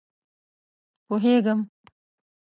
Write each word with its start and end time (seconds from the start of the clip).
_پوهېږم. 1.05 1.59